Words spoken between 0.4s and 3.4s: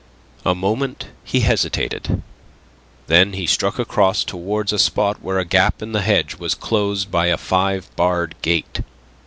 A moment he hesitated; then